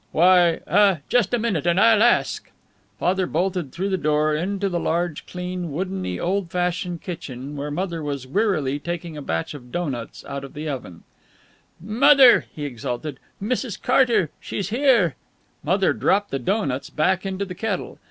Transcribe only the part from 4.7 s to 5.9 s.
large, clean,